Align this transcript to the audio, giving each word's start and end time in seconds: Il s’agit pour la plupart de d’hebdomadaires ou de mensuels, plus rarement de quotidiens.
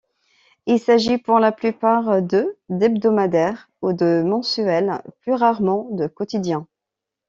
Il 0.65 0.79
s’agit 0.79 1.19
pour 1.19 1.37
la 1.37 1.51
plupart 1.51 2.23
de 2.23 2.57
d’hebdomadaires 2.69 3.69
ou 3.83 3.93
de 3.93 4.23
mensuels, 4.25 4.99
plus 5.19 5.33
rarement 5.35 5.89
de 5.91 6.07
quotidiens. 6.07 6.65